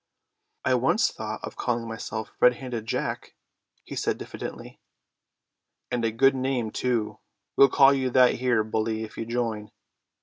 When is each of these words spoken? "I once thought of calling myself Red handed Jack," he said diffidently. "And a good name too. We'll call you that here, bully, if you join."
"I 0.65 0.73
once 0.73 1.11
thought 1.11 1.41
of 1.43 1.55
calling 1.55 1.87
myself 1.87 2.31
Red 2.39 2.53
handed 2.55 2.87
Jack," 2.87 3.35
he 3.83 3.95
said 3.95 4.17
diffidently. 4.17 4.79
"And 5.91 6.03
a 6.03 6.11
good 6.11 6.33
name 6.33 6.71
too. 6.71 7.19
We'll 7.55 7.69
call 7.69 7.93
you 7.93 8.09
that 8.09 8.33
here, 8.39 8.63
bully, 8.63 9.03
if 9.03 9.15
you 9.15 9.27
join." 9.27 9.69